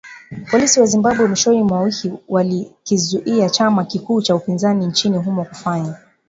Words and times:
Polisi 0.49 0.79
wa 0.79 0.85
Zimbabwe 0.85 1.27
mwishoni 1.27 1.63
mwa 1.63 1.81
wiki 1.81 2.13
walikizuia 2.27 3.49
chama 3.49 3.85
kikuu 3.85 4.21
cha 4.21 4.35
upinzani 4.35 4.85
nchini 4.85 5.17
humo 5.17 5.45
kufanya 5.45 5.95